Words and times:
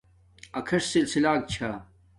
اکھݵݽ 0.59 0.83
سلسِلݳک 0.91 1.41
چھݳ. 1.51 1.69